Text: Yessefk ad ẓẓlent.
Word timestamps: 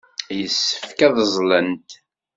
Yessefk 0.39 0.99
ad 1.07 1.15
ẓẓlent. 1.33 1.89